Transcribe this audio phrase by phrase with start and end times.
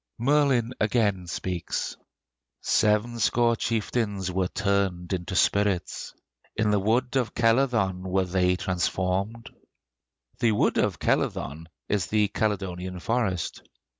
[0.17, 1.95] Merlin again speaks:
[2.63, 6.15] "Sevenscore chieftains Were turned into spirits;
[6.55, 9.51] In the wood of Celyddon Were they transformed.
[10.39, 13.61] The wood of Celyddon is the Caledonian Forest.